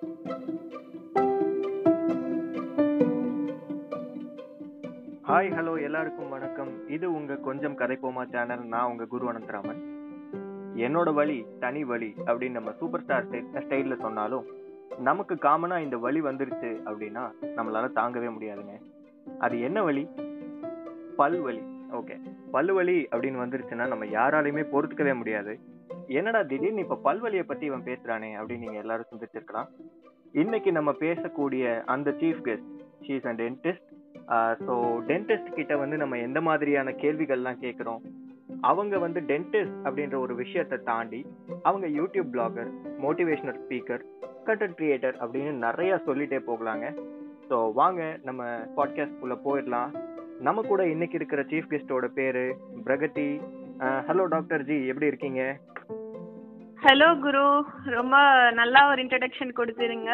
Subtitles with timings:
[0.00, 0.12] Hi
[5.28, 6.88] hello எல்லாருக்கும் வணக்கம்.
[6.88, 9.80] இது உங்க கொஞ்சம் கதைப்போமா சேனல் நான் உங்க குரு அனந்தராமன்.
[10.74, 14.46] என்னோட வழி தனி வழி அப்படின்னு நம்ம சூப்பர் ஸ்டார் ஸ்டைல்ல சொன்னாலும்
[14.98, 18.82] நமக்கு காமனா இந்த வழி வந்துருச்சு அப்படின்னா நம்மளால தாங்கவே முடியாதுங்க.
[19.38, 20.08] அது என்ன வழி?
[21.16, 22.20] பல் வழி ஓகே
[22.52, 25.60] பல்வலி அப்படின்னு வந்துருச்சுன்னா நம்ம யாராலையுமே பொறுத்துக்கவே முடியாது.
[26.06, 29.68] என்னடா திடீர்னு இப்ப பல்வலியை பத்தி இவன் பேசுறானே அப்படின்னு நீங்க எல்லாரும் சிந்திச்சிருக்கலாம்.
[30.34, 32.68] இன்னைக்கு நம்ம பேசக்கூடிய அந்த chief guest
[33.06, 33.86] she's and dentist
[34.66, 34.74] so
[35.08, 38.02] dentist கிட்ட வந்து நம்ம எந்த மாதிரியான கேள்விகள்லாம் கேட்குறோம்
[38.60, 41.20] அவங்க வந்து டென்டிஸ்ட் அப்படின்ற ஒரு விஷயத்தை தாண்டி
[41.62, 42.70] அவங்க YouTube blogger
[43.04, 44.04] motivational speaker
[44.46, 46.86] content creator அப்படின்னு நிறைய சொல்லிட்டே போகலாங்க.
[47.48, 48.42] ஸோ வாங்க நம்ம
[48.76, 49.90] பாட்காஸ்ட்குள்ளே போயிடலாம்.
[50.40, 52.44] நம்ம கூட இன்னைக்கு இருக்கிற சீஃப் கெஸ்டோட பேரு
[52.86, 53.28] பிரகதி.
[54.08, 55.42] ஹலோ டாக்டர் ஜி எப்படி இருக்கீங்க?
[56.84, 57.42] ஹலோ குரு.
[57.94, 58.16] ரொம்ப
[58.58, 60.12] நல்லா ஒரு இன்ட்ரடக்ஷன் கொடுத்துருங்க.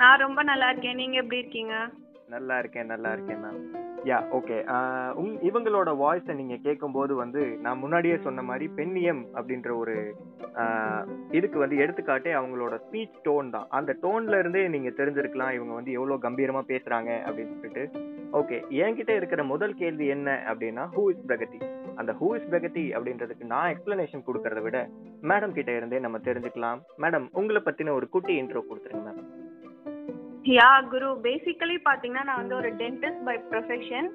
[0.00, 0.98] நான் ரொம்ப நல்லா இருக்கேன்.
[1.00, 1.74] நீங்க எப்படி இருக்கீங்க?
[2.34, 3.60] நல்லா இருக்கேன் நல்லா இருக்கேன் மேம்
[4.10, 4.56] யா ஓகே
[5.20, 9.94] உங் இவங்களோட வாய்ஸை நீங்க கேட்கும்போது வந்து நான் முன்னாடியே சொன்ன மாதிரி பெண்ணியம் அப்படின்ற ஒரு
[11.38, 13.70] இதுக்கு வந்து எடுத்துக்காட்டே அவங்களோட ஸ்பீச் டோன் தான்.
[13.78, 15.54] அந்த டோன்ல இருந்தே நீங்க தெரிஞ்சிருக்கலாம்.
[15.58, 17.84] இவங்க வந்து எவ்வளோ கம்பீரமா பேசுறாங்க அப்படின்னு சொல்லிட்டு.
[18.38, 21.58] ஓகே என்கிட்ட இருக்கிற முதல் கேள்வி என்ன அப்படின்னா ஹூ இஸ் பிரகதி
[22.00, 24.78] அந்த ஹூ இஸ் பிரகதி அப்படின்றதுக்கு நான் எக்ஸ்பிளனேஷன் கொடுக்கறத விட
[25.30, 26.80] மேடம் கிட்ட இருந்தே நம்ம தெரிஞ்சுக்கலாம்.
[27.02, 29.22] மேடம் உங்களை பத்தின ஒரு குட்டி இன்ட்ரோ கொடுத்துருங்க மேம்
[30.56, 31.10] யா குரு.
[31.26, 34.08] பேசிக்கலி பாத்தீங்கன்னா நான் வந்து ஒரு dentist by profession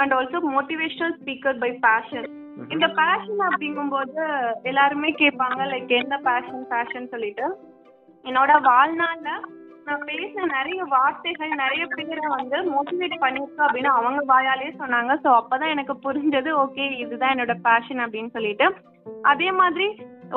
[0.00, 2.28] and also motivational speaker by passion
[2.74, 4.22] இந்த பேஷன் அப்படிங்கும்போது
[4.70, 7.46] எல்லாருமே கேட்பாங்க லைக் என்ன பேஷன் பேஷன் சொல்லிட்டு.
[8.24, 9.30] என்னோட வாழ்நாள்ல
[9.86, 15.12] நான் பேசின நிறைய வார்த்தைகள் நிறைய பேரை வந்து மோட்டிவேட் பண்ணிருக்கேன் அப்படின்னு அவங்க வாயாலே சொன்னாங்க.
[15.24, 18.68] ஸோ அப்பதான் எனக்கு புரிஞ்சது ஓகே இதுதான் என்னோட பேஷன் அப்படின்னு சொல்லிட்டு.
[19.32, 19.86] அதே மாதிரி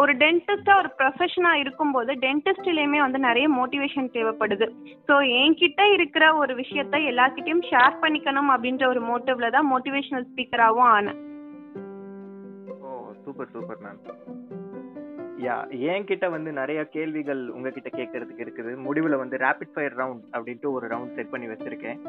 [0.02, 4.68] ஒரு டென்டிஸ்டா ஒரு ப்ரொஃபஷனா இருக்கும்போது டென்டிஸ்ட்லயுமே வந்து நிறைய மோட்டிவேஷன் தேவைப்படுது.
[5.08, 11.20] ஸோ என்கிட்ட இருக்கிற ஒரு விஷயத்த எல்லார்கிட்டயும் ஷேர் பண்ணிக்கணும் அப்படின்ற ஒரு மோட்டிவ்ல தான் மோட்டிவேஷனல் ஸ்பீக்கராகவும் ஆனேன்.
[13.24, 14.00] சூப்பர் சூப்பர் மேம்
[15.46, 15.56] யா
[15.94, 18.72] என்கிட்ட வந்து நிறைய கேள்விகள் உங்ககிட்ட கேட்கறதுக்கு இருக்குது.
[18.86, 22.00] முடிவுல வந்து ரேபிட் ஃபயர் ரவுண்ட் அப்படின்ட்டு ஒரு ரவுண்ட் செட் பண்ணி வச்சிருக்கேன்.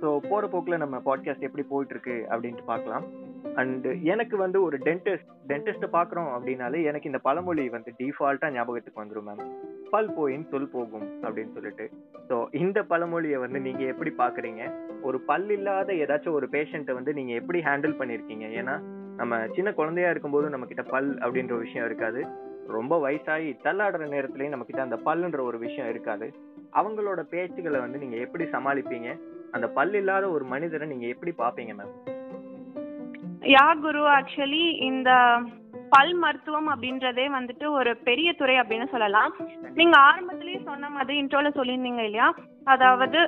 [0.00, 3.06] ஸோ போற போக்குல நம்ம பாட்காஸ்ட் எப்படி போயிட்டு இருக்கு அப்படின்ட்டு பார்க்கலாம்.
[3.54, 9.28] அண்ட் எனக்கு வந்து ஒரு டென்டிஸ்ட் டென்டிஸ்ட்டை பார்க்குறோம் அப்படின்னாலே எனக்கு இந்த பழமொழி வந்து டிஃபால்ட்டாக ஞாபகத்துக்கு வந்துடும்
[9.28, 9.42] மேம்
[9.90, 11.90] பல் போயின் சொல் போகும் அப்படின்னு சொல்லிட்டு.
[12.28, 14.62] ஸோ இந்த பழமொழியை வந்து நீங்க எப்படி பார்க்குறீங்க?
[15.02, 18.76] ஒரு பல் இல்லாத ஏதாச்சும் ஒரு பேஷண்ட்டை வந்து நீங்க எப்படி ஹேண்டில் பண்ணியிருக்கீங்க ஏன்னா
[19.16, 22.22] நம்ம சின்ன குழந்தையா இருக்கும்போது நம்ம கிட்ட பல் அப்படின்ற ஒரு விஷயம் இருக்காது.
[22.68, 26.32] ரொம்ப வயசாகி தள்ளாடுற நேரத்துலையும் நம்ம கிட்ட அந்த பல்லுன்ற ஒரு விஷயம் இருக்காது.
[26.72, 29.18] அவங்களோட பேச்சுகளை வந்து நீங்க எப்படி சமாளிப்பீங்க?
[29.52, 31.94] அந்த பல் இல்லாத ஒரு மனிதரை நீங்க எப்படி பாப்பீங்க மேம்
[33.42, 35.10] யா குரு ஆக்சுவலி இந்த
[35.88, 39.32] பல் மருத்துவம் அப்படின்றதே வந்துட்டு ஒரு பெரிய துறை அப்படின்னு சொல்லலாம்.
[39.74, 42.34] நீங்க ஆரம்பத்திலேயே சொன்ன மாதிரி இன்ட்ரோல சொல்லியிருந்தீங்க இல்லையா?
[42.64, 43.18] அதாவது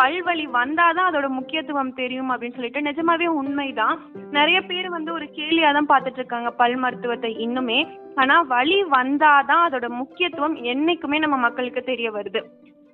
[0.00, 4.00] பல்வலி வந்தாதான் அதோட முக்கியத்துவம் தெரியும் அப்படின்னு சொல்லிட்டு நிஜமாவே உண்மைதான்.
[4.30, 7.98] நிறைய பேர் வந்து ஒரு கேலியா தான் பார்த்துட்டு இருக்காங்க பல் மருத்துவத்தை இன்னுமே.
[8.14, 12.42] ஆனா வலி வந்தாதான் அதோட முக்கியத்துவம் என்னைக்குமே நம்ம மக்களுக்கு தெரிய வருது.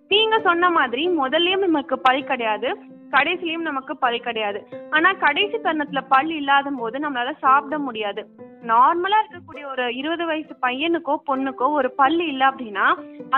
[0.08, 2.76] நீங்க சொன்ன மாதிரி முதல்லயும் நமக்கு பல் கிடையாது
[3.10, 4.66] கடைசிலயும் நமக்கு பல் கிடையாது.
[4.90, 8.48] ஆனா கடைசி தருணத்துல பல் இல்லாத போது நம்மளால சாப்பிட முடியாது.
[8.70, 12.86] நார்மலா இருக்கக்கூடிய ஒரு இருபது வயசு பையனுக்கோ பொண்ணுக்கோ ஒரு பல் இல்ல அப்படின்னா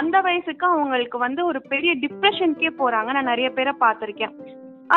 [0.01, 3.11] அந்த வயசுக்கு அவங்களுக்கு வந்து ஒரு பெரிய டிப்ரெஷனுக்கே போறாங்க.
[3.17, 4.35] நான் நிறைய பேரை பார்த்திருக்கேன்.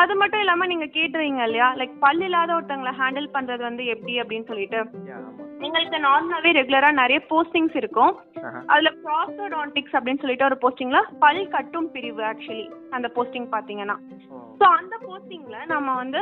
[0.00, 1.68] அது மட்டும் இல்லாம நீங்க கேட்டுறீங்க இல்லையா?
[1.80, 4.80] லைக் பல் இல்லாத ஒருத்தவங்களை ஹேண்டில் பண்றது வந்து எப்படி அப்படின்னு சொல்லிட்டு.
[5.66, 8.12] எங்களுக்கு நார்மலாவே ரெகுலரா நிறைய போஸ்டிங்ஸ் இருக்கும்.
[8.72, 13.96] அதுல ப்ராஸ்டோடான்டிக்ஸ் அப்படின்னு சொல்லிட்டு ஒரு போஸ்டிங்ல பல் கட்டும் பிரிவு ஆக்சுவலி அந்த போஸ்டிங் பாத்தீங்கன்னா
[14.60, 16.20] ஸோ அந்த போஸ்டிங்ல நம்ம வந்து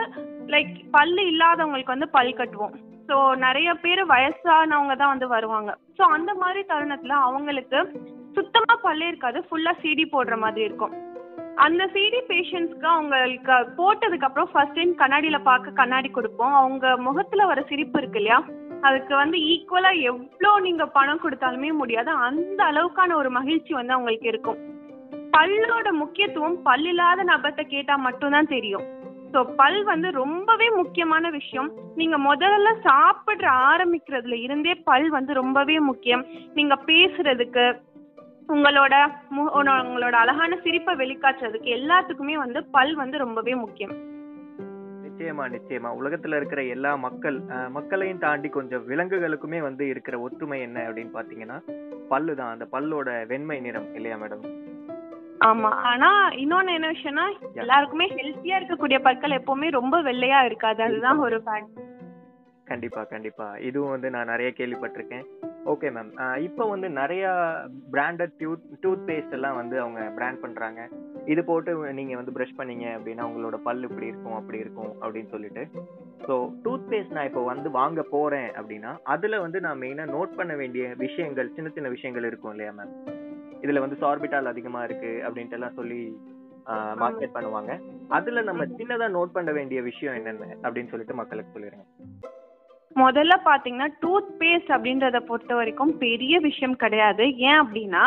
[0.55, 2.77] லைக் பல்லு இல்லாதவங்களுக்கு வந்து பல் கட்டுவோம்.
[3.09, 5.79] ஸோ நிறைய பேர் வயசானவங்க தான் வந்து வருவாங்க.
[5.99, 7.79] ஸோ அந்த மாதிரி தருணத்துல அவங்களுக்கு
[8.35, 9.41] சுத்தமா பல்லே இருக்காது.
[9.49, 10.95] ஃபுல்லா சிடி போடுற மாதிரி இருக்கும்.
[11.57, 16.55] அந்த சிடி பேஷண்ட்ஸ்க்கு அவங்களுக்கு போட்டதுக்கு அப்புறம் ஃபர்ஸ்ட் டைம் கண்ணாடியில பார்க்க கண்ணாடி கொடுப்போம்.
[16.55, 18.43] அவங்க முகத்துல வர சிரிப்பு இருக்கு இல்லையா?
[18.81, 22.11] அதுக்கு வந்து ஈக்குவலா எவ்வளோ நீங்க பணம் கொடுத்தாலுமே முடியாது.
[22.11, 24.59] அந்த அளவுக்கான ஒரு மகிழ்ச்சி வந்து அவங்களுக்கு இருக்கும்.
[25.37, 28.85] பல்லோட முக்கியத்துவம் பல்லில்லாத இல்லாத நபர்கிட்ட கேட்டா மட்டும்தான் தெரியும்.
[29.35, 31.69] ஸோ பல் வந்து ரொம்பவே முக்கியமான விஷயம்.
[31.95, 36.23] நீங்க முதல்ல சாப்பிடுற ஆரம்பிக்கிறதுல இருந்தே பல் வந்து ரொம்பவே முக்கியம்.
[36.55, 37.65] நீங்க பேசுறதுக்கு
[38.49, 38.95] உங்களோட
[39.37, 43.95] உங்களோட அழகான சிரிப்பை வெளிக்காட்டுறதுக்கு எல்லாத்துக்குமே வந்து பல் வந்து ரொம்பவே முக்கியம்.
[45.05, 45.91] நிச்சயமா நிச்சயமா.
[46.01, 47.37] உலகத்துல இருக்கிற எல்லா மக்கள்
[47.71, 51.59] மக்களையும் தாண்டி கொஞ்சம் விலங்குகளுக்குமே வந்து இருக்கிற ஒற்றுமை என்ன அப்படின்னு பாத்தீங்கன்னா
[52.09, 54.45] பல்லு தான் அந்த பல்லோட வெண்மை நிறம் இல்லையா மேடம்?
[55.41, 55.71] ஆமா.
[55.93, 56.11] ஆனா
[56.43, 57.25] இன்னொன்னு என்ன விஷயம்னா
[57.63, 60.83] எல்லாருக்குமே ஹெல்த்தியா இருக்கக்கூடிய பற்கள் எப்பவுமே ரொம்ப வெள்ளையா இருக்காது.
[60.83, 61.81] அதுதான் ஒரு ஃபேக்ட்
[62.67, 63.47] கண்டிப்பா கண்டிப்பா.
[63.69, 65.25] இதுவும் வந்து நான் நிறைய கேள்விப்பட்டிருக்கேன்.
[65.73, 66.11] ஓகே மேம்
[66.47, 67.25] இப்போ வந்து நிறைய
[67.95, 70.81] பிராண்டட் டியூத் டூத் பேஸ்ட் எல்லாம் வந்து அவங்க பிராண்ட் பண்றாங்க.
[71.33, 75.65] இது போட்டு நீங்க வந்து ப்ரஷ் பண்ணீங்க அப்படின்னா உங்களோட பல் இப்படி இருக்கும் அப்படி இருக்கும் அப்படின்னு சொல்லிட்டு.
[76.27, 80.55] ஸோ டூத் பேஸ்ட் நான் இப்போ வந்து வாங்க போறேன் அப்படின்னா அதுல வந்து நான் மெயினா நோட் பண்ண
[80.63, 82.95] வேண்டிய விஷயங்கள் சின்ன சின்ன விஷயங்கள் இருக்கும் இல்லையா மேம்
[83.65, 86.01] இதுல வந்து சார்பிட்டால் அதிகமா இருக்கு அப்படின்ட்டு எல்லாம் சொல்லி
[87.01, 87.73] மார்க்கெட் பண்ணுவாங்க.
[88.09, 91.87] அதுல நம்ம சின்னதா நோட் பண்ண வேண்டிய விஷயம் என்னென்ன அப்படின்னு சொல்லிட்டு மக்களுக்கு சொல்லிடுங்க
[92.97, 97.25] முதல்ல பாத்தீங்கன்னா டூத் பேஸ்ட் அப்படின்றத பொறுத்த வரைக்கும் பெரிய விஷயம் கிடையாது.
[97.39, 98.03] ஏன் அப்படின்னா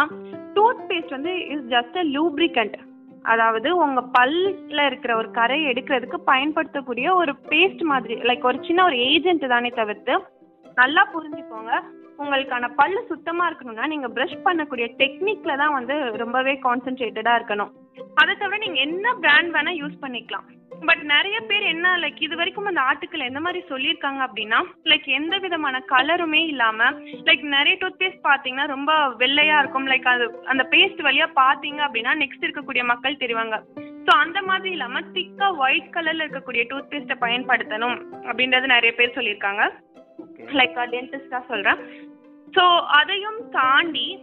[0.55, 2.77] டூத் பேஸ்ட் வந்து இஸ் ஜஸ்ட் அ லூப்ரிகண்ட்
[3.23, 8.97] அதாவது உங்க பல்ல இருக்கிற ஒரு கரை எடுக்கிறதுக்கு பயன்படுத்தக்கூடிய ஒரு பேஸ்ட் மாதிரி லைக் ஒரு சின்ன ஒரு
[9.11, 10.15] ஏஜென்ட் தானே தவிர்த்து
[10.75, 11.73] நல்லா புரிஞ்சுக்கோங்க.
[12.21, 17.73] உங்களுக்கான பல்லு சுத்தமா இருக்கணும்னா நீங்க ப்ரஷ் பண்ணக்கூடிய டெக்னிக்ல தான் வந்து ரொம்பவே கான்சென்ட்ரேட்டடா இருக்கணும்.
[18.21, 20.47] அதை தவிர நீங்க என்ன பிராண்ட் வேணா யூஸ் பண்ணிக்கலாம்.
[20.87, 24.59] பட் நிறைய பேர் என்ன லைக் இது வரைக்கும் அந்த ஆர்டிக்கல் எந்த மாதிரி சொல்லியிருக்காங்க அப்படின்னா
[24.91, 26.89] லைக் எந்த விதமான கலருமே இல்லாம
[27.27, 28.91] லைக் நிறைய டூத் பேஸ்ட் பாத்தீங்கன்னா ரொம்ப
[29.23, 29.89] வெள்ளையா இருக்கும்.
[29.91, 33.57] லைக் அது அந்த பேஸ்ட் வழியா பாத்தீங்க அப்படின்னா நெக்ஸ்ட் இருக்கக்கூடிய மக்கள் தெரிவாங்க.
[34.05, 37.97] ஸோ அந்த மாதிரி இல்லாம திக்கா ஒயிட் கலர்ல இருக்கக்கூடிய டூத் பேஸ்ட்டை பயன்படுத்தணும்
[38.29, 39.63] அப்படின்றது நிறைய பேர் சொல்லியிருக்காங்க.
[40.53, 41.79] லைக் டென்டிஸ்டா சொல்றேன்.
[42.53, 44.19] ஸோ அதையும் தாண்டி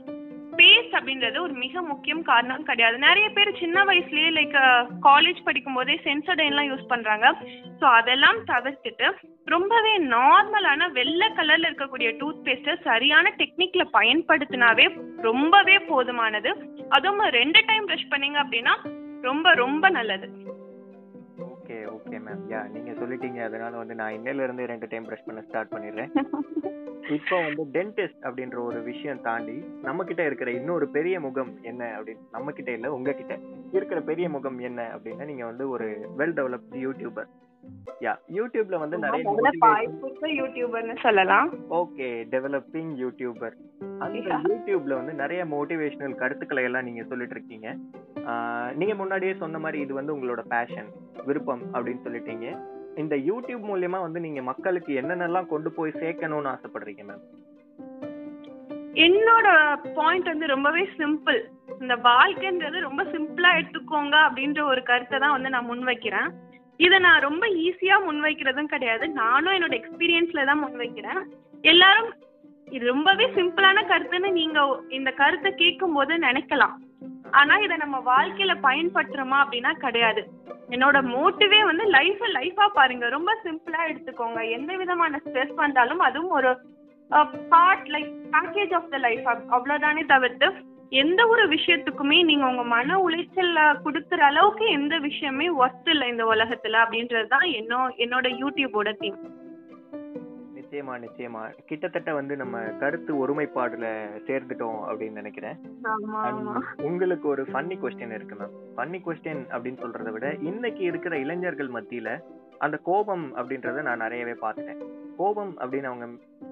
[0.57, 2.99] பேஸ் அப்படின்றது ஒரு மிக முக்கியம் காரணம் கிடையாது.
[2.99, 4.55] நிறைய பேர் சின்ன வயசுலயே லைக்
[5.03, 7.33] காலேஜ் படிக்கும் போதே சென்சடைன்லாம் யூஸ் பண்றாங்க.
[7.81, 9.13] ஸோ அதெல்லாம் தவிர்த்துட்டு
[9.45, 16.53] ரொம்பவே நார்மலான வெள்ளை கலர்ல இருக்கக்கூடிய டூத் பேஸ்ட்டை சரியான டெக்னிக்ல பயன்படுத்தினாவே ரொம்பவே போதுமானது.
[16.89, 18.77] அதுவும் ரெண்டு டைம் ப்ரஷ் பண்ணீங்க அப்படின்னா
[19.23, 20.29] ரொம்ப ரொம்ப நல்லது.
[22.15, 23.39] ஓகே மேம் யா நீங்க சொல்லிட்டீங்க.
[23.43, 26.11] அதனால வந்து நான் இன்னையில இருந்து ரெண்டு டைம் ப்ரஷ் பண்ண ஸ்டார்ட் பண்ணிடுறேன்.
[27.17, 32.23] இப்போ வந்து டென்டிஸ்ட் அப்படின்ற ஒரு விஷயம் தாண்டி நம்ம கிட்ட இருக்கிற இன்னொரு பெரிய முகம் என்ன அப்படின்னு
[32.31, 33.35] நம்ம கிட்ட இல்ல உங்ககிட்ட
[33.73, 35.89] இருக்கிற பெரிய முகம் என்ன அப்படின்னா நீங்க வந்து ஒரு
[36.19, 37.29] வெல் டெவலப்ட் யூடியூபர்
[38.03, 39.25] யா யூடியூப்ல வந்து நிறைய
[40.41, 41.51] யூடியூபர்னு சொல்லலாம்.
[41.81, 43.57] ஓகே டெவலப்பிங் யூடியூபர்
[43.99, 47.69] அந்த யூடியூப்ல வந்து நிறைய மோட்டிவேஷனல் கருத்துக்களை எல்லாம் நீங்க சொல்லிட்டு இருக்கீங்க.
[48.79, 50.89] நீங்க முன்னாடியே சொன்ன மாதிரி இது வந்து உங்களோட பேஷன்
[51.29, 52.47] விருப்பம் அப்படின்னு சொல்லிட்டீங்க.
[53.03, 57.25] இந்த யூடியூப் மூலியமா வந்து நீங்க மக்களுக்கு என்னென்னலாம் கொண்டு போய் சேர்க்கணும்னு ஆசைப்படுறீங்க மேம்
[59.07, 59.49] என்னோட
[59.99, 61.41] பாயிண்ட் வந்து ரொம்பவே சிம்பிள்
[61.83, 66.29] இந்த வாழ்க்கைன்றது ரொம்ப சிம்பிளா எடுத்துக்கோங்க அப்படின்ற ஒரு கருத்தை தான் வந்து நான் முன்வைக்கிறேன்.
[66.85, 69.05] இதை நான் ரொம்ப ஈஸியா முன்வைக்கிறதும் கிடையாது.
[69.23, 71.21] நானும் என்னோட எக்ஸ்பீரியன்ஸ்ல தான் முன்வைக்கிறேன்.
[71.73, 72.11] எல்லாரும்
[72.77, 74.61] இது ரொம்பவே சிம்பிளான கருத்துன்னு நீங்க
[74.99, 76.77] இந்த கருத்தை கேட்கும் போது நினைக்கலாம்.
[77.41, 80.23] ஆனா இதை நம்ம வாழ்க்கையில பயன்படுத்துறோமா அப்படின்னா கிடையாது.
[80.75, 83.09] என்னோட மோட்டிவே வந்து லைஃப் லைஃபா பாருங்க.
[83.17, 84.41] ரொம்ப சிம்பிளா எடுத்துக்கோங்க.
[84.57, 86.53] எந்த விதமான ஸ்ட்ரெஸ் வந்தாலும் அதுவும் ஒரு
[87.53, 89.27] part like package of the life
[89.57, 90.47] அவ்வளவுதானே தவிர்த்து
[91.03, 96.81] எந்த ஒரு விஷயத்துக்குமே நீங்க உங்க மன உளைச்சல்ல கொடுக்குற அளவுக்கு எந்த விஷயமே ஒர்த் இல்லை இந்த உலகத்துல
[96.85, 99.19] அப்படின்றது தான் என்னோ என்னோட யூடியூபோட தீம்
[100.75, 101.43] நிச்சயமா நிச்சயமா.
[101.67, 103.87] கிட்டத்தட்ட வந்து நம்ம கருத்து ஒருமைப்பாடுல
[104.29, 105.57] சேர்ந்துட்டோம் அப்படின்னு நினைக்கிறேன்.
[106.83, 112.19] உங்களுக்கு ஒரு ஃபன்னி கொஸ்டின் இருக்கு மேம் ஃபன்னி கொஸ்டின் அப்படின்னு சொல்றதை விட இன்னைக்கு இருக்கிற இளைஞர்கள் மத்தியில
[112.59, 114.83] அந்த கோபம் அப்படின்றத நான் நிறையவே பார்த்துட்டேன்.
[115.17, 116.07] கோபம் அப்படின்னு அவங்க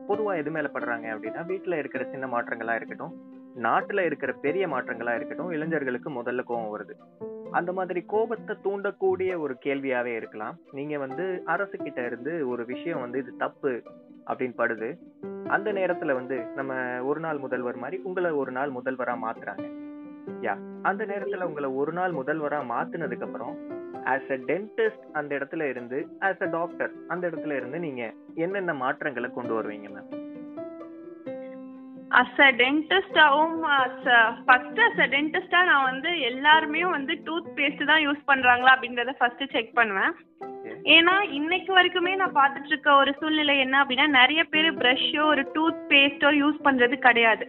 [0.09, 3.15] பொதுவா எது மேல படுறாங்க அப்படின்னா வீட்டுல இருக்கிற சின்ன மாற்றங்களா இருக்கட்டும்
[3.63, 6.95] நாட்டுல இருக்கிற பெரிய மாற்றங்களா இருக்கட்டும் இளைஞர்களுக்கு முதல்ல கோபம் வருது.
[7.51, 10.55] அந்த மாதிரி கோபத்தை தூண்டக்கூடிய ஒரு கேள்வியாவே இருக்கலாம்.
[10.73, 13.83] நீங்க வந்து அரசு கிட்ட இருந்து ஒரு விஷயம் வந்து இது தப்பு
[14.27, 14.89] அப்படின்னு படுது.
[15.49, 16.73] அந்த நேரத்துல வந்து நம்ம
[17.03, 19.65] ஒரு நாள் முதல்வர் மாதிரி உங்களை ஒரு நாள் முதல்வரா மாத்துறாங்க.
[20.43, 20.55] யா?
[20.83, 23.55] அந்த நேரத்துல உங்களை ஒரு நாள் முதல்வரா மாத்துனதுக்கு அப்புறம்
[24.07, 28.03] ஆஸ் அ டென்டிஸ்ட் அந்த இடத்துல இருந்து ஆஸ் அ டாக்டர் அந்த இடத்துல இருந்து நீங்க
[28.37, 30.11] என்னென்ன மாற்றங்களை கொண்டு வருவீங்க மேம்
[32.21, 33.55] அஸ் அ டென்டிஸ்டாவும்
[34.47, 39.45] ஃபர்ஸ்ட் அஸ் அ டென்டிஸ்டா நான் வந்து எல்லாருமே வந்து டூத் பேஸ்ட் தான் யூஸ் பண்றாங்களா அப்படின்றத ஃபர்ஸ்ட்
[39.53, 40.13] செக் பண்ணுவேன்.
[40.85, 45.81] ஏன்னா இன்னைக்கு வரைக்குமே நான் பார்த்துட்டு இருக்க ஒரு சூழ்நிலை என்ன அப்படின்னா நிறைய பேர் ப்ரஷ்ஷோ ஒரு டூத்
[45.91, 47.45] பேஸ்டோ யூஸ் பண்றது கிடையாது.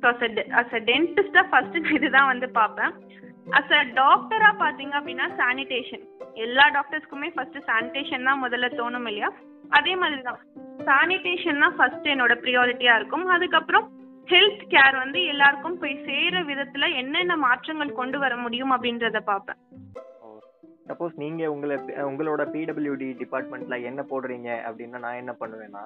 [0.00, 0.24] ஸோ அஸ்
[0.60, 2.92] அஸ் அ டென்டிஸ்டா ஃபர்ஸ்ட் இதுதான் வந்து பார்ப்பேன்.
[3.58, 9.30] அஸ் அ டாக்டரா பாத்தீங்க அப்படின்னா சானிடேஷன் எல்லா டாக்டர்ஸ்க்குமே ஃபர்ஸ்ட் சானிடேஷன் தான் முதல்ல தோணும் இல்லையா?
[9.72, 10.40] அதே மாதிரி தான்
[10.88, 13.26] சானிடேஷன் தான் ஃபர்ஸ்ட் என்னோட ப்ரியாரிட்டியா இருக்கும்.
[13.28, 13.86] அதுக்கப்புறம்
[14.28, 19.60] ஹெல்த் கேர் வந்து எல்லாருக்கும் போய் சேர விதத்துல என்னென்ன மாற்றங்கள் கொண்டு வர முடியும் அப்படின்றத பார்ப்பேன்.
[20.88, 21.76] சப்போஸ் நீங்க உங்களை
[22.10, 25.82] உங்களோட பிடபிள்யூடி டிபார்ட்மெண்ட்ல என்ன போடுறீங்க அப்படின்னா நான் என்ன பண்ணுவேன்னா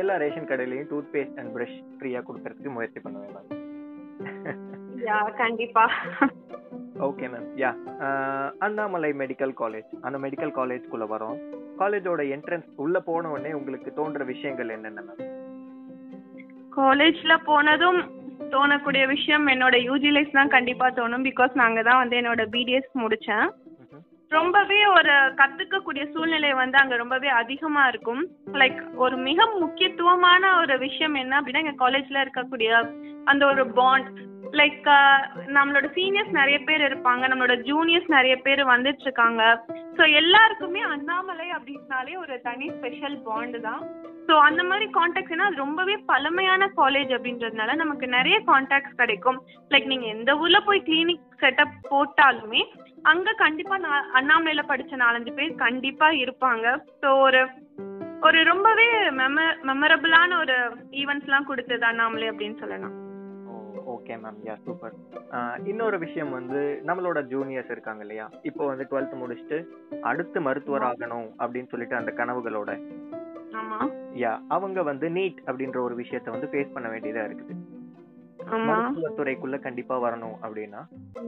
[0.00, 3.50] எல்லா ரேஷன் கடையிலயும் டூத் பேஸ்ட் அண்ட் பிரஷ் ஃப்ரீயா கொடுக்கறதுக்கு முயற்சி பண்ணுவேன் மேம்
[5.42, 5.84] கண்டிப்பா.
[7.06, 7.70] Okay ma'am yeah
[8.66, 11.38] Annamalai medical college அந்த மெடிக்கல் காலேஜ்குள்ள வரோம்.
[11.80, 15.22] காலேஜோட என்ட்ரன்ஸ் உள்ள போன உடனே உங்களுக்கு தோன்ற விஷயங்கள் என்னென்ன மேம்
[16.78, 18.00] காலேஜ்ல போனதும்
[18.54, 21.26] தோணக்கூடிய விஷயம் என்னோட யூஜி லைஃப் தான் கண்டிப்பா தோணும்.
[21.28, 23.46] பிகாஸ் நாங்க தான் வந்து என்னோட பிடிஎஸ் முடிச்சேன்.
[24.36, 28.22] ரொம்பவே ஒரு கத்துக்கக்கூடிய சூழ்நிலை வந்து அங்க ரொம்பவே அதிகமா இருக்கும்.
[28.60, 32.70] லைக் ஒரு மிக முக்கியத்துவமான ஒரு விஷயம் என்ன அப்படின்னா எங்க காலேஜ்ல இருக்கக்கூடிய
[33.24, 34.10] அந்த ஒரு பாண்ட்
[34.60, 35.18] லைக் uh,
[35.56, 37.22] நம்மளோட சீனியர்ஸ் நிறைய பேர் இருப்பாங்க.
[37.30, 39.42] நம்மளோட ஜூனியர்ஸ் நிறைய பேர் வந்துட்டு இருக்காங்க
[39.96, 43.82] ஸோ எல்லாருக்குமே அண்ணாமலை அப்படின்னாலே ஒரு தனி ஸ்பெஷல் பாண்டு தான்.
[44.28, 49.38] ஸோ அந்த மாதிரி காண்டாக்ட்ஸ் ஏன்னா அது ரொம்பவே பழமையான காலேஜ் அப்படின்றதுனால நமக்கு நிறைய காண்டாக்ட்ஸ் கிடைக்கும்.
[49.72, 52.62] லைக் நீங்க எந்த ஊர்ல போய் கிளினிக் செட்டப் போட்டாலுமே
[53.12, 56.66] அங்க கண்டிப்பா நான் அண்ணாமலையில படிச்ச நாலஞ்சு பேர் கண்டிப்பா இருப்பாங்க.
[57.02, 57.42] ஸோ ஒரு
[58.28, 58.88] ஒரு ரொம்பவே
[59.20, 60.56] மெம மெமரபிளான ஒரு
[61.02, 62.94] ஈவெண்ட்ஸ்லாம் கொடுத்தது அண்ணாமலை அப்படின்னு சொல்லலாம்.
[64.02, 64.94] ஓகே மேம் யா சூப்பர்
[65.64, 68.30] இன்னொரு விஷயம் வந்து நம்மளோட ஜூனியர்ஸ் இருக்காங்க இல்லையா?
[68.42, 69.58] இப்போ வந்து டுவெல்த் முடிச்சுட்டு
[70.00, 72.70] அடுத்து மருத்துவர் ஆகணும் அப்படின்னு சொல்லிட்டு அந்த கனவுகளோட.
[74.22, 77.54] யா அவங்க வந்து நீட் அப்படின்ற ஒரு விஷயத்த வந்து ஃபேஸ் பண்ண வேண்டியதா இருக்குது.
[78.50, 80.86] மருத்துவத்துறைக்குள்ள கண்டிப்பா வரணும் அப்படின்னா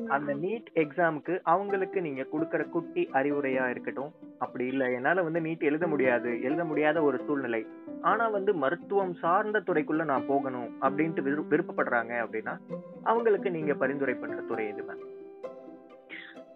[0.08, 4.12] அந்த நீட் எக்ஸாமுக்கு அவங்களுக்கு நீங்க கொடுக்கற குட்டி அறிவுரையா இருக்கட்டும்.
[4.38, 7.66] அப்படி இல்ல என்னால வந்து நீட் எழுத முடியாது எழுத முடியாத ஒரு சூழ்நிலை.
[8.02, 12.58] ஆனா வந்து மருத்துவம் சார்ந்த துறைக்குள்ள நான் போகணும் அப்படின்ட்டு விரு- விருப்பப்படுறாங்க அப்படின்னா
[13.04, 15.12] அவங்களுக்கு நீங்க பரிந்துரை பண்ற துறை எது மேம்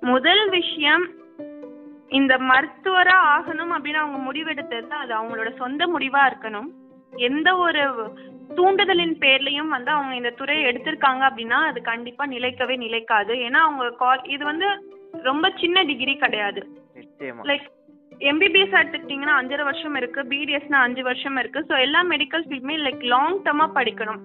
[0.01, 1.11] முதல் விஷயம்
[2.09, 6.78] இந்த மருத்துவரா ஆகணும் அப்படின்னு அவங்க முடிவெடுத்தது அது அவங்களோட சொந்த முடிவா இருக்கணும்.
[7.13, 7.83] எந்த ஒரு
[8.59, 13.33] தூண்டுதலின் பேர்லயும் வந்து அவங்க இந்த துறையை எடுத்திருக்காங்க அப்படின்னா அது கண்டிப்பா நிலைக்கவே நிலைக்காது.
[13.47, 14.69] ஏன்னா அவங்க கால் இது வந்து
[15.29, 16.61] ரொம்ப சின்ன டிகிரி கிடையாது.
[17.51, 17.67] லைக்
[18.31, 21.61] எம்பிபிஎஸ் எடுத்துக்கிட்டிங்கன்னா அஞ்சரை வருஷம் இருக்கு பிடிஎஸ்னா அஞ்சு வருஷம் இருக்கு.
[21.69, 24.23] ஸோ எல்லா மெடிக்கல் ஃபீல்டுமே லைக் லாங் டர்மா படிக்கணும்.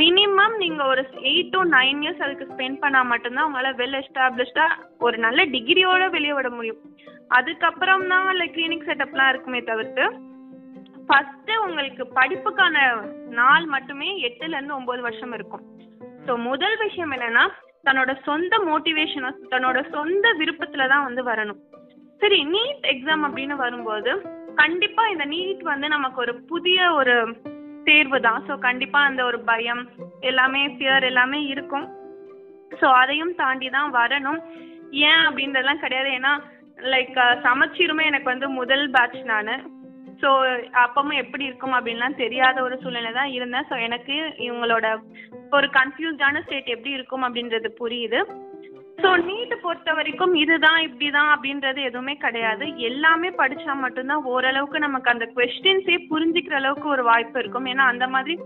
[0.00, 4.66] மினிமம் நீங்க ஒரு எயிட் டு நைன் இயர்ஸ் அதுக்கு ஸ்பெண்ட் பண்ணா மட்டும்தான் உங்களால வெல் எஸ்டாப்ளிஷ்டா
[5.06, 6.82] ஒரு நல்ல டிகிரியோட வெளியே விட முடியும்.
[7.38, 10.04] அதுக்கப்புறம் தான் லைக் கிளினிக் செட்டப்லாம் இருக்குமே தவிர்த்து
[11.10, 12.76] ஃபர்ஸ்ட் உங்களுக்கு படிப்புக்கான
[13.38, 15.62] நாள் மட்டுமே எட்டுல இருந்து ஒன்பது வருஷம் இருக்கும்.
[16.26, 17.44] ஸோ முதல் விஷயம் என்னன்னா
[17.86, 21.60] தன்னோட சொந்த மோட்டிவேஷனும் தன்னோட சொந்த விருப்பத்துல தான் வந்து வரணும்.
[22.22, 24.12] சரி நீட் எக்ஸாம் அப்படின்னு வரும்போது
[24.60, 27.14] கண்டிப்பா இந்த நீட் வந்து நமக்கு ஒரு புதிய ஒரு
[27.88, 28.40] தேர்வு தான்.
[28.48, 29.82] ஸோ கண்டிப்பா அந்த ஒரு பயம்
[30.30, 31.86] எல்லாமே ஃபியர் எல்லாமே இருக்கும்.
[32.80, 34.40] ஸோ அதையும் தாண்டி தான் வரணும்.
[35.08, 36.10] ஏன் அப்படின்றதெல்லாம் கிடையாது.
[36.18, 36.32] ஏன்னா
[36.94, 39.52] லைக் சமச்சீருமே எனக்கு வந்து முதல் பேட்ச் நான்.
[40.22, 40.30] ஸோ
[40.84, 43.66] அப்பவும் எப்படி இருக்கும் அப்படின்லாம் தெரியாத ஒரு சூழ்நிலை தான் இருந்தேன்.
[43.70, 44.14] ஸோ எனக்கு
[44.46, 44.86] இவங்களோட
[45.56, 48.20] ஒரு கன்ஃபியூஸ்டான ஸ்டேட் எப்படி இருக்கும் அப்படின்றது புரியுது.
[49.02, 52.64] ஸோ நீட்டை பொறுத்த வரைக்கும் இதுதான் இப்படிதான் அப்படின்றது எதுவுமே கிடையாது.
[52.88, 57.68] எல்லாமே படிச்சா மட்டும்தான் ஓரளவுக்கு நமக்கு அந்த கொஸ்டின்ஸே புரிஞ்சுக்கிற அளவுக்கு ஒரு வாய்ப்பு இருக்கும்.
[57.72, 58.36] ஏன்னா அந்த மாதிரி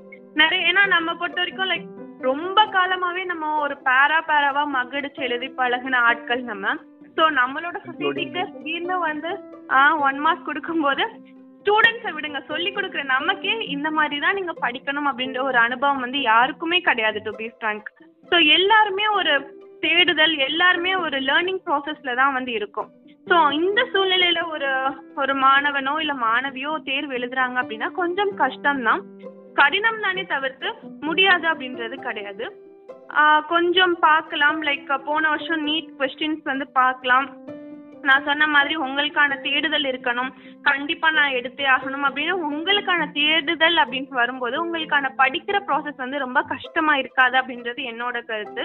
[0.42, 1.90] நிறைய ஏன்னா நம்ம பொறுத்த வரைக்கும் லைக்
[2.28, 6.74] ரொம்ப காலமாவே நம்ம ஒரு பேரா பேராவா மகடிச்சு எழுதி பழகின ஆட்கள் நம்ம.
[7.16, 9.32] ஸோ நம்மளோட சொசைட்டிக்கு திடீர்னு வந்து
[10.08, 11.04] ஒன் மார்க் கொடுக்கும்போது
[11.64, 12.40] ஸ்டூடெண்ட்ஸை விடுங்க.
[12.48, 17.32] சொல்லி கொடுக்குற நமக்கே இந்த மாதிரி தான் நீங்க படிக்கணும் அப்படின்ற ஒரு அனுபவம் வந்து யாருக்குமே கிடையாது டு
[17.38, 17.86] பி ஃப்ரங்க்
[18.30, 19.34] ஸோ எல்லாருமே ஒரு
[19.84, 22.88] தேடுதல் எல்லாருமே ஒரு லேர்னிங் ப்ராசஸ்ல தான் வந்து இருக்கும்.
[23.30, 24.70] ஸோ இந்த சூழ்நிலையில ஒரு
[25.22, 29.02] ஒரு மாணவனோ இல்ல மாணவியோ தேர்வு எழுதுறாங்க அப்படின்னா கொஞ்சம் கஷ்டம்தான்.
[29.60, 30.68] கடினம் தானே தவிர்த்து
[31.08, 32.46] முடியாது அப்படின்றது கிடையாது.
[33.52, 34.60] கொஞ்சம் பார்க்கலாம்.
[34.68, 37.28] லைக் போன வருஷம் நீட் கொஸ்டின்ஸ் வந்து பார்க்கலாம்.
[38.08, 40.30] நான் சொன்ன மாதிரி உங்களுக்கான தேடுதல் இருக்கணும்.
[40.62, 46.94] கண்டிப்பா நான் எடுத்தே ஆகணும் அப்படின்னு உங்களுக்கான தேடுதல் அப்படின்னு வரும்போது உங்களுக்கான படிக்கிற ப்ராசஸ் வந்து ரொம்ப கஷ்டமா
[46.96, 48.64] இருக்காது அப்படின்றது என்னோட கருத்து.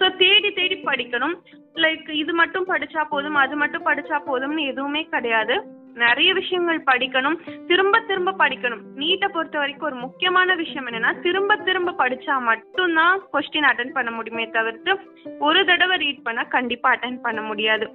[0.00, 1.36] ஸோ தேடி தேடி படிக்கணும்.
[1.84, 5.56] லைக் இது மட்டும் படிச்சா போதும் அது மட்டும் படிச்சா போதும்னு எதுவுமே கிடையாது.
[6.04, 7.38] நிறைய விஷயங்கள் படிக்கணும்.
[7.70, 8.82] திரும்ப திரும்ப படிக்கணும்.
[9.00, 14.46] நீட்டை பொறுத்த வரைக்கும் ஒரு முக்கியமான விஷயம் என்னன்னா திரும்ப திரும்ப படிச்சா மட்டும்தான் கொஸ்டின் அட்டன் பண்ண முடியுமே
[14.56, 14.94] தவிர்த்து
[15.48, 17.88] ஒரு தடவை ரீட் பண்ணா கண்டிப்பா அட்டன் பண்ண முடியாது.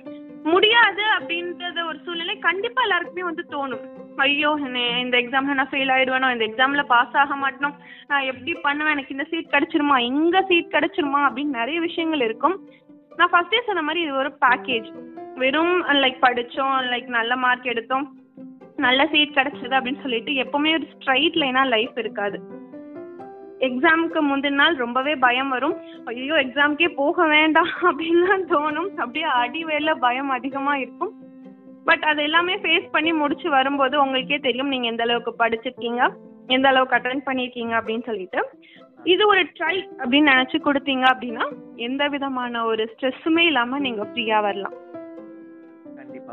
[0.53, 3.83] முடியாது அப்படின்றத ஒரு சூழ்நிலை கண்டிப்பா எல்லாருக்குமே வந்து தோணும்.
[4.25, 7.75] ஐயோ என்ன இந்த எக்ஸாம்ல நான் ஃபெயில் ஆயிடுவேனோ இந்த எக்ஸாம்ல பாஸ் ஆக மாட்டோம்
[8.09, 12.57] நான் எப்படி பண்ணுவேன் எனக்கு இந்த சீட் கிடைச்சிருமா இங்க சீட் கிடைச்சிருமா அப்படின்னு நிறைய விஷயங்கள் இருக்கும்.
[13.19, 14.89] நான் ஃபர்ஸ்டே சொன்ன மாதிரி இது ஒரு பேக்கேஜ்
[15.35, 18.05] வெறும் லைக் படிச்சோம் லைக் நல்ல மார்க் எடுத்தோம்
[18.75, 22.37] நல்ல சீட் கிடைச்சது அப்படின்னு சொல்லிட்டு எப்பவுமே ஒரு ஸ்ட்ரைட் லைனா லைஃப் இருக்காது.
[23.59, 25.75] எக்ஸாமுக்கு முந்தின நாள் ரொம்பவே பயம் வரும்.
[26.05, 28.89] ஐயோ எக்ஸாம்க்கே போக வேண்டாம் அப்படின்லாம் தோணும்.
[28.95, 31.13] அப்படியே அடிவேல பயம் அதிகமா இருக்கும்.
[31.85, 36.13] பட் அது எல்லாமே ஃபேஸ் பண்ணி முடிச்சு வரும்போது உங்களுக்கே தெரியும் நீங்க எந்த அளவுக்கு படிச்சிருக்கீங்க
[36.47, 38.41] எந்த அளவுக்கு அட்டன் பண்ணியிருக்கீங்க அப்படின்னு சொல்லிட்டு.
[39.03, 44.73] இது ஒரு ட்ரை அப்படின்னு நினைச்சு கொடுத்தீங்க அப்படின்னா எந்த விதமான ஒரு ஸ்ட்ரெஸ்ஸுமே இல்லாம நீங்க ஃப்ரீயா வரலாம்.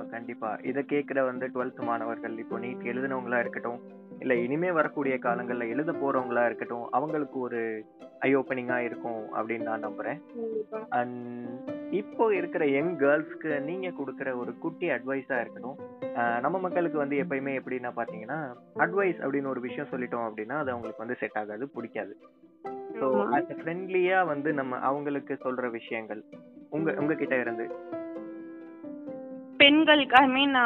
[0.00, 0.58] கண்டிப்பா கண்டிப்பா.
[0.62, 3.80] இதை கேட்கிற வந்து டுவெல்த் மாணவர்கள் இப்போ நீட் எழுதினவங்களா இருக்கட்டும்
[4.18, 7.84] இல்ல இனிமே வரக்கூடிய காலங்கள்ல எழுத போறவங்களா இருக்கட்டும் அவங்களுக்கு ஒரு
[8.20, 10.18] ஐ ஓப்பனிங்கா இருக்கும் அப்படின்னு நான் நம்புறேன்.
[10.88, 11.48] அண்ட்
[11.90, 15.78] இப்போ இருக்கிற யங் கேர்ள்ஸ்க்கு நீங்க கொடுக்குற ஒரு குட்டி அட்வைஸா இருக்கட்டும்
[16.40, 18.38] நம்ம மக்களுக்கு வந்து எப்பயுமே எப்படின்னா பாத்தீங்கன்னா
[18.76, 22.14] அட்வைஸ் அப்படின்னு ஒரு விஷயம் சொல்லிட்டோம் அப்படின்னா அது அவங்களுக்கு வந்து செட் ஆகாது பிடிக்காது.
[23.00, 26.24] ஸோ அது ஃப்ரெண்ட்லியா வந்து நம்ம அவங்களுக்கு சொல்ற விஷயங்கள்
[26.70, 27.64] உங்க உங்ககிட்ட இருந்து
[29.60, 30.56] பெண்களுக்கு ஐ மீன்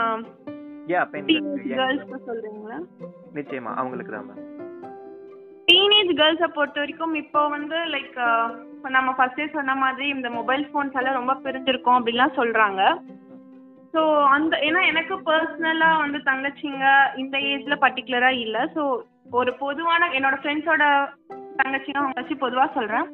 [0.92, 2.78] யா பெண்களுக்கு கேர்ள்ஸ்க்கு சொல்றீங்களா?
[3.36, 4.42] நிச்சயமா அவங்களுக்கு தான் மேம்
[5.68, 8.16] டீனேஜ் கேர்ள்ஸை பொறுத்த வரைக்கும் இப்போ வந்து லைக்
[8.96, 12.82] நம்ம ஃபர்ஸ்டே சொன்ன மாதிரி இந்த மொபைல் ஃபோன்ஸ் எல்லாம் ரொம்ப பிரிஞ்சிருக்கோம் அப்படிலாம் சொல்றாங்க.
[13.94, 14.00] ஸோ
[14.36, 16.86] அந்த ஏன்னா எனக்கு பர்சனலாக வந்து தங்கச்சிங்க
[17.16, 18.62] இந்த ஏஜ்ல பர்டிகுலராக இல்லை.
[18.74, 18.82] ஸோ
[19.40, 20.84] ஒரு பொதுவான என்னோட ஃப்ரெண்ட்ஸோட
[21.60, 23.06] தங்கச்சிங்க அவங்க வச்சு பொதுவாக சொல்கிறேன்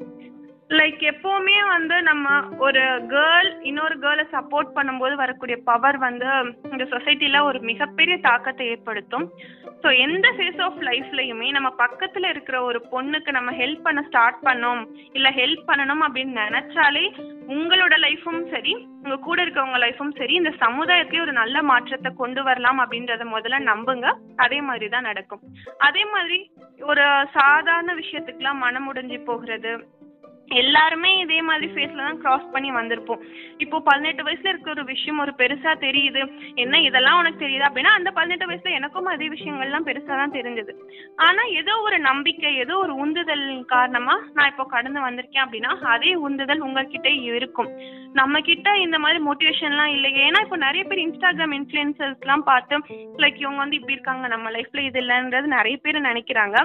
[0.79, 2.27] லைக் எப்போவுமே வந்து நம்ம
[2.65, 6.29] ஒரு கேர்ள் இன்னொரு கேர்ளை சப்போர்ட் பண்ணும்போது வரக்கூடிய பவர் வந்து
[6.73, 9.27] இந்த சொசைட்டியில் ஒரு மிகப்பெரிய தாக்கத்தை ஏற்படுத்தும்.
[9.83, 14.83] ஸோ எந்த ஃபேஸ் ஆஃப் லைஃப்லையுமே நம்ம பக்கத்தில் இருக்கிற ஒரு பொண்ணுக்கு நம்ம ஹெல்ப் பண்ண ஸ்டார்ட் பண்ணோம்
[15.19, 17.05] இல்லை ஹெல்ப் பண்ணணும் அப்படின்னு நினச்சாலே
[17.57, 18.75] உங்களோட லைஃபும் சரி
[19.05, 24.09] உங்க கூட இருக்கவங்க லைஃபும் சரி இந்த சமுதாயத்திலே ஒரு நல்ல மாற்றத்தை கொண்டு வரலாம் அப்படின்றத முதல்ல நம்புங்க.
[24.45, 25.43] அதே மாதிரி தான் நடக்கும்.
[25.89, 26.39] அதே மாதிரி
[26.91, 27.07] ஒரு
[27.39, 29.73] சாதாரண விஷயத்துக்குலாம் மனம் முடிஞ்சு போகிறது
[30.59, 33.21] எல்லாருமே இதே மாதிரி ஃபேஸ்ல தான் கிராஸ் பண்ணி வந்திருப்போம்.
[33.65, 36.23] இப்போ பதினெட்டு வயசுல இருக்க ஒரு விஷயம் ஒரு பெருசா தெரியுது.
[36.65, 40.75] என்ன இதெல்லாம் உனக்கு தெரியுது அப்படின்னா அந்த பதினெட்டு வயசுல எனக்கும் அதே விஷயங்கள்லாம் பெருசா தான் தெரிஞ்சது.
[41.27, 46.65] ஆனா ஏதோ ஒரு நம்பிக்கை ஏதோ ஒரு உந்துதல் காரணமா நான் இப்போ கடந்து வந்திருக்கேன் அப்படின்னா அதே உந்துதல்
[46.69, 47.71] உங்ககிட்ட இருக்கும்.
[48.21, 50.23] நம்ம கிட்ட இந்த மாதிரி மோட்டிவேஷன்லாம் இல்லையே.
[50.29, 52.77] ஏன்னா இப்போ நிறைய பேர் இன்ஸ்டாகிராம் இன்ஃப்ளூயன்சர்ஸ்லாம் பார்த்து
[53.25, 56.57] லைக் இவங்க வந்து இப்படி இருக்காங்க நம்ம லைஃப்ல இது இல்லைன்றது நிறைய பேர் நினைக்கிறாங்க.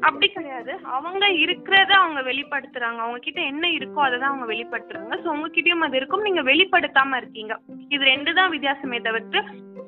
[0.00, 0.72] அப்படி கிடையாது.
[0.96, 2.98] அவங்க இருக்கிறத அவங்க வெளிப்படுத்துறாங்க.
[2.98, 5.14] அவங்க கிட்ட என்ன இருக்கோ அதை தான் அவங்க வெளிப்படுத்துறாங்க.
[5.16, 6.22] ஸோ உங்ககிட்டயும் அது இருக்கும்.
[6.22, 7.54] நீங்க வெளிப்படுத்தாம இருக்கீங்க.
[7.88, 9.40] இது ரெண்டு தான் வித்தியாசமே தவிர்த்து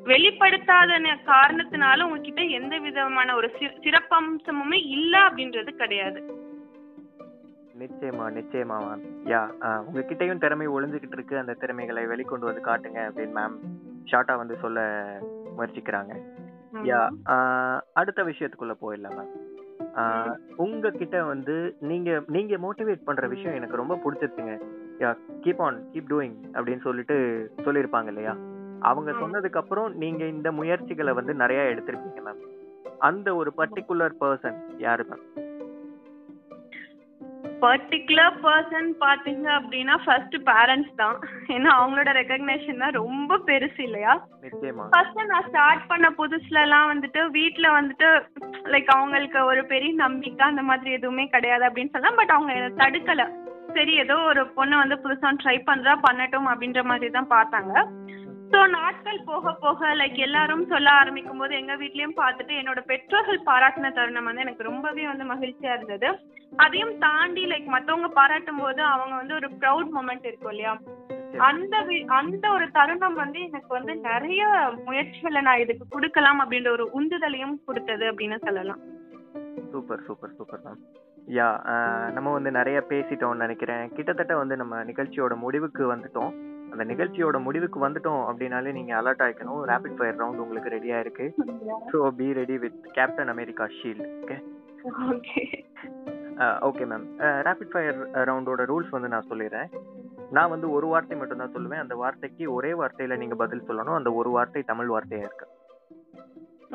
[0.05, 0.91] வெளிப்படுத்தாத
[1.27, 6.21] காரணத்தினால உங்ககிட்ட எந்த விதமான ஒரு சி- சிறப்பம்சமுமே இல்ல அப்படின்றது கிடையாது.
[7.79, 9.43] நிச்சயமா நிச்சயமா மேம் யா
[9.87, 11.39] உங்ககிட்டயும் திறமை ஒளிஞ்சுக்கிட்டு இருக்கு.
[11.39, 13.57] அந்த திறமைகளை வெளிக்கொண்டு வந்து காட்டுங்க அப்படின்னு மேம்
[14.11, 14.81] ஷார்ட்டா வந்து சொல்ல
[15.59, 16.13] முயற்சிக்கிறாங்க.
[16.85, 16.99] யா
[17.93, 19.33] அடுத்த விஷயத்துக்குள்ள போயிடலாம் மேம்
[20.57, 24.61] உங்ககிட்ட வந்து நீங்க நீங்க மோட்டிவேட் பண்ற விஷயம் எனக்கு ரொம்ப பிடிச்சிருச்சுங்க.
[24.99, 28.37] Yeah keep on keep doing அப்படின்னு சொல்லிட்டு சொல்லியிருப்பாங்க இல்லையா?
[28.81, 29.13] அவங்க.
[29.13, 32.43] சொன்னதுக்கு அப்புறம் நீங்க இந்த முயற்சிகளை வந்து நிறைய எடுத்திருப்பீங்க மேம்
[32.99, 35.50] அந்த ஒரு பர்டிகுலர் பர்சன் யாரு மேம்
[37.65, 41.17] பர்டிகுலர் பர்சன் பாத்தீங்க அப்படின்னா ஃபர்ஸ்ட் பேரண்ட்ஸ் தான்.
[41.55, 44.15] ஏன்னா அவங்களோட ரெக்கக்னேஷன் தான் ரொம்ப பெருசு இல்லையா?
[44.95, 48.11] ஃபர்ஸ்ட் நான் ஸ்டார்ட் பண்ண புதுசுலலாம் வந்துட்டு வீட்ல வந்துட்டு
[48.75, 52.21] லைக் அவங்களுக்கு ஒரு பெரிய நம்பிக்கை அந்த மாதிரி எதுவுமே கிடையாது அப்படின்னு சொல்லலாம்.
[52.23, 53.25] பட் அவங்க தடுக்கல.
[53.77, 57.75] சரி ஏதோ ஒரு பொண்ணு வந்து புதுசா ட்ரை பண்றா பண்ணட்டும் அப்படின்ற மாதிரி தான் பார்த்தாங்க.
[58.53, 63.93] ஸோ நாட்கள் போக போக லைக் எல்லாரும் சொல்ல ஆரம்பிக்கும் போது எங்க வீட்லயும் பார்த்துட்டு என்னோட பெற்றோர்கள் பாராட்டின
[63.99, 66.09] தருணம் வந்து எனக்கு ரொம்பவே வந்து மகிழ்ச்சியா இருந்தது.
[66.65, 70.75] அதையும் தாண்டி லைக் மத்தவங்க பாராட்டும் போது அவங்க வந்து ஒரு ப்ரௌட் மூமெண்ட் இருக்கும் இல்லையா?
[71.49, 71.75] அந்த
[72.21, 74.43] அந்த ஒரு தருணம் வந்து எனக்கு வந்து நிறைய
[74.89, 78.81] முயற்சிகளை நான் இதுக்கு கொடுக்கலாம் அப்படின்ற ஒரு உந்துதலையும் கொடுத்தது அப்படின்னு சொல்லலாம்.
[79.73, 80.81] Super super super ma'am.
[81.39, 81.49] Yeah
[82.17, 83.85] நம்ம வந்து நிறைய பேசிட்டோம்னு நினைக்கிறேன்.
[83.97, 86.33] கிட்டத்தட்ட வந்து நம்ம நிகழ்ச்சியோட முடிவுக்கு வந்துட்டோம்.
[86.73, 89.63] அந்த நிகழ்ச்சியோட முடிவுக்கு வந்துட்டோம் அப்படின்னாலே நீங்க அலர்ட் ஆயிக்கணும்.
[89.71, 91.27] ரேபிட் ஃபயர் ரவுண்ட் உங்களுக்கு ரெடியா இருக்கு
[91.93, 94.05] so be ready with captain America shield
[95.13, 95.43] okay
[96.69, 97.07] okay ma'am
[97.47, 99.71] rapid fire ரவுண்டோட rules வந்து நான் சொல்லிடுறேன்.
[100.37, 101.83] நான் வந்து ஒரு வார்த்தை மட்டும் தான் சொல்லுவேன்.
[101.85, 103.99] அந்த வார்த்தைக்கு ஒரே வார்த்தையில நீங்க பதில் சொல்லணும்.
[103.99, 105.49] அந்த ஒரு வார்த்தை தமிழ் வார்த்தையா இருக்கு.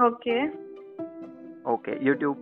[0.10, 0.36] ஓகே
[1.74, 2.42] ஓகே யூடியூப்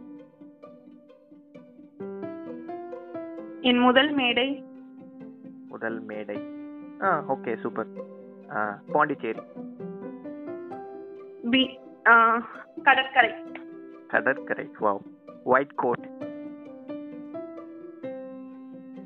[3.69, 4.47] என் முதல் மேடை.
[5.73, 6.37] முதல் மேடை.
[7.03, 7.87] ஆ ஓகே சூப்பர்.
[8.91, 9.39] பாண்டிச்சேரி.
[11.49, 12.47] பி ஆ,
[12.83, 13.33] கடற்கரை.
[14.07, 14.99] கடற்கரை வாவ்.
[15.43, 16.09] ஒயிட் கோட்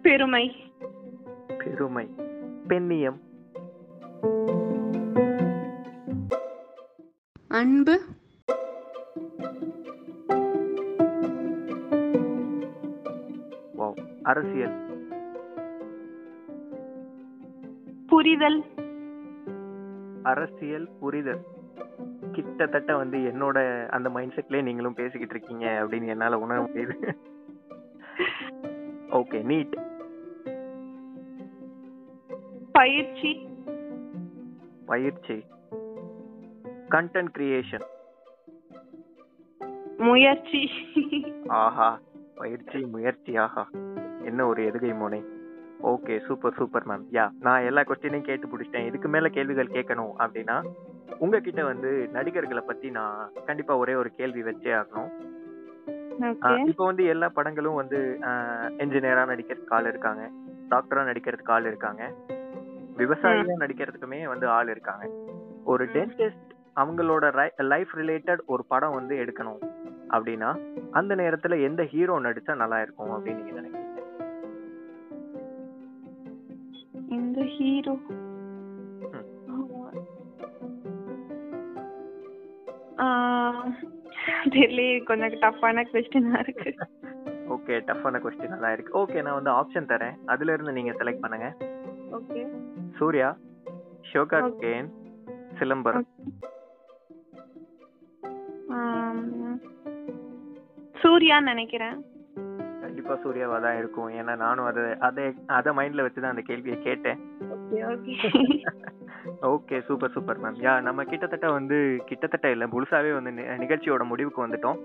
[0.01, 0.73] பெருமை.
[1.57, 2.07] பெருமை.
[2.67, 3.19] பெண்ணியம்.
[7.47, 8.01] அன்பு.
[13.77, 14.86] வாவ் அரசியல்.
[18.27, 18.63] புரிதல்?
[20.23, 21.39] அரசியல் புரிதல்.
[22.31, 27.13] கிட்டத்தட்ட வந்து என்னோட அந்த மைண்ட் செட்லயே நீங்களும் பேசிக்கிட்டு இருக்கீங்க அப்படின்னு என்னால உணர முடியுது.
[29.11, 29.77] ஓகே நீட்
[32.71, 33.47] பயிற்சி?
[34.85, 35.43] பயிற்சி.
[36.89, 37.85] கண்டென்ட் கிரியேஷன்
[39.97, 40.69] முயற்சி.
[41.47, 41.99] ஆஹா
[42.35, 43.69] பயிற்சி முயற்சி ஆஹா.
[44.23, 45.23] என்ன ஒரு எதுகை முனை.
[45.83, 50.57] Okay super super ma'am yeah நான் எல்லா கொஸ்டினையும் கேட்டு பிடிச்சிட்டேன் இதுக்கு மேல கேள்விகள் கேட்கணும் அப்படின்னா
[51.17, 55.09] உங்ககிட்ட வந்து நடிகர்களை பத்தி நான் கண்டிப்பா ஒரே ஒரு கேள்வி வச்சே ஆகணும்.
[56.67, 58.19] இப்போ வந்து எல்லா படங்களும் வந்து
[58.83, 60.29] என்ஜினியரா நடிக்கிறதுக்கு ஆள் இருக்காங்க.
[60.69, 62.11] டாக்டரா நடிக்கிறதுக்கு ஆள் இருக்காங்க.
[62.97, 65.05] விவசாயியா நடிக்கிறதுக்குமே வந்து ஆள் இருக்காங்க.
[65.63, 65.85] ஒரு.
[65.85, 66.43] டென்டிஸ்ட்
[66.75, 69.61] அவங்களோட லைஃப் ரிலேட்டட் ஒரு படம் வந்து எடுக்கணும்
[70.09, 70.49] அப்படின்னா
[70.91, 73.76] அந்த நேரத்துல எந்த ஹீரோ நடிச்சா நல்லா இருக்கும் அப்படின்னு நீங்க நினைக்கிறீங்க?
[77.67, 77.93] hero.
[84.53, 84.93] தெரியல ah.
[84.93, 86.71] ah, கொஞ்சம் டஃப்பான கொஸ்டினா இருக்கு.
[87.55, 88.91] ஓகே டஃப்பான கொஸ்டின் தான் இருக்கு.
[89.01, 90.17] ஓகே நான் வந்து ஆப்ஷன் தரேன்.
[90.33, 91.49] அதுல இருந்து நீங்க செலக்ட் பண்ணுங்க.
[92.17, 92.43] ஓகே
[92.99, 93.29] சூர்யா
[94.11, 94.89] ஷோகா கேன்
[95.59, 96.07] சிலம்பரம்
[101.01, 101.97] சூர்யா நினைக்கிறேன்.
[102.83, 104.09] கண்டிப்பா சூர்யாவா தான் இருக்கும்.
[104.19, 105.25] ஏன்னா நானும் அதை அதை
[105.57, 107.19] அதை மைண்ட்ல வச்சு தான் அந்த கேள்வியை கேட்டேன்.
[107.71, 108.13] Okay okay
[109.41, 113.31] okay super super ma'am yeah நம்ம கிட்டத்தட்ட வந்து கிட்டத்தட்ட இல்லை முழுசாவே வந்து
[113.63, 114.79] நிகழ்ச்சியோட முடிவுக்கு வந்துட்டோம்.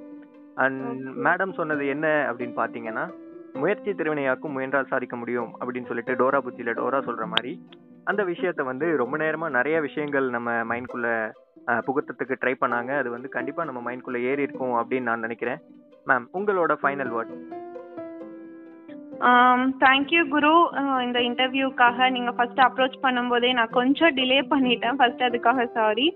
[0.54, 1.02] அண்ட்.
[1.26, 3.04] மேடம் சொன்னது என்ன அப்படின்னு பாத்தீங்கன்னா
[3.52, 7.52] முயற்சி திருவினையாக்கும் முயன்றால் சாதிக்க முடியும் அப்படின்னு சொல்லிட்டு டோரா புத்தியில டோரா சொல்ற மாதிரி
[8.04, 11.32] அந்த விஷயத்த வந்து ரொம்ப நேரமா நிறைய விஷயங்கள் நம்ம மைண்ட்குள்ள
[11.86, 12.90] புகுத்தத்துக்கு ட்ரை பண்ணாங்க.
[12.98, 15.60] அது வந்து கண்டிப்பா நம்ம மைண்ட்குள்ள ஏறி இருக்கும் அப்படின்னு நான் நினைக்கிறேன்.
[16.06, 17.34] மேம் உங்களோட final word
[19.82, 24.96] thank you Guru அஹ் இந்த இன்டர்வியூக்காக நீங்க ஃபர்ஸ்ட் அப்ரோச் பண்ணும்போதே நான் கொஞ்சம் டிலே பண்ணிட்டேன்.
[24.96, 26.06] ஃபர்ஸ்ட் அதுக்காக சாரி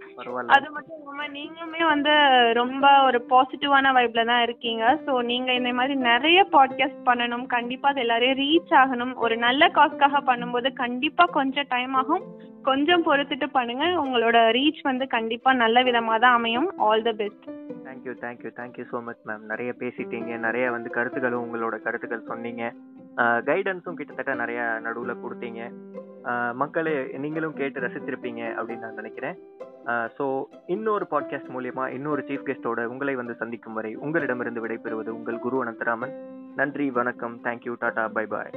[0.46, 2.12] அது மட்டும் இல்லாம நீங்களுமே வந்து
[2.52, 4.98] ரொம்ப ஒரு பாசிட்டிவான வைப்ல தான் இருக்கீங்க.
[5.06, 7.46] ஸோ நீங்க இந்த மாதிரி நிறைய பாட்காஸ்ட் பண்ணணும்.
[7.46, 9.14] கண்டிப்பா அது எல்லாரையும் ரீச் ஆகணும்.
[9.16, 12.24] ஒரு நல்ல காஸ்க்காக பண்ணும்போது கண்டிப்பா கொஞ்சம் டைம் ஆகும்.
[12.62, 13.84] கொஞ்சம் பொறுத்துட்டு பண்ணுங்க.
[14.04, 16.68] உங்களோட ரீச் வந்து கண்டிப்பா நல்ல விதமா தான் அமையும்.
[16.78, 17.46] All the best
[17.86, 20.38] thank you thank you thank you so much ma'am நிறைய பேசிட்டீங்க.
[20.38, 22.64] நிறைய வந்து கருத்துக்களும் உங்களோட கருத்துக்கள் சொன்னீங்க.
[23.48, 25.62] கைடன்ஸும் கிட்டத்தட்ட நிறைய நடுவில் கொடுத்தீங்க.
[26.60, 29.36] மக்களை மக்களே நீங்களும் கேட்டு ரசித்திருப்பீங்க அப்படின்னு நான் நினைக்கிறேன்.
[30.16, 30.24] ஸோ
[30.66, 36.14] இன்னொரு பாட்காஸ்ட் மூலியமா இன்னொரு சீஃப் கெஸ்டோட உங்களை வந்து சந்திக்கும் வரை உங்களிடமிருந்து விடைபெறுவது உங்கள் குரு அனந்தராமன்.
[36.56, 38.52] நன்றி வணக்கம் தேங்க்யூ டாடா பை பாய்